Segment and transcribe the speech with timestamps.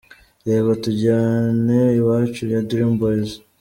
[0.47, 3.29] Reba ’Tujyane iwacu’ ya Dream Boyz.